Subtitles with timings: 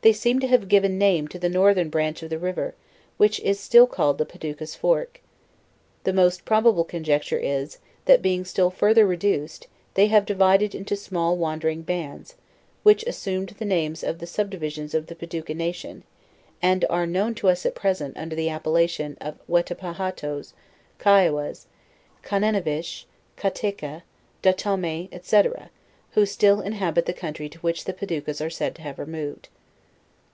[0.00, 2.74] They seem to have given name to the northern branch of the river,
[3.18, 5.20] which is still called the Paducas Fork.
[6.04, 7.76] The most probable conjecture is,
[8.06, 12.36] that being still further re duced, they have divided into small wandering bands,
[12.84, 16.04] which assumed the names of the sub divisions of the Paducas na nation,
[16.62, 20.54] and are known to us at present under the appellation ,of Wetepahatoes,
[20.98, 21.66] Kiawas,
[22.24, 23.04] Kansnavish,
[23.36, 24.04] Katteka,
[24.42, 25.42] Dotame, &c.
[26.12, 29.50] who still inhabit the country to which the Paducas ars said to have removed.